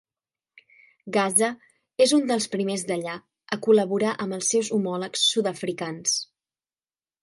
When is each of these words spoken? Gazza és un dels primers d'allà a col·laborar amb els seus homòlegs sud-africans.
Gazza 1.17 1.49
és 2.07 2.15
un 2.19 2.25
dels 2.33 2.49
primers 2.57 2.87
d'allà 2.93 3.15
a 3.59 3.63
col·laborar 3.69 4.17
amb 4.27 4.41
els 4.41 4.53
seus 4.57 4.75
homòlegs 4.81 5.31
sud-africans. 5.31 6.23